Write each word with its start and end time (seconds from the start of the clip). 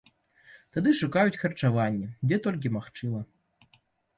Тады 0.77 0.93
шукаюць 1.01 1.35
харчаванне, 1.41 2.09
дзе 2.27 2.41
толькі 2.49 2.73
магчыма. 2.79 3.21